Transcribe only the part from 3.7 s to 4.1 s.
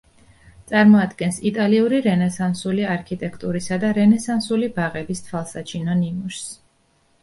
და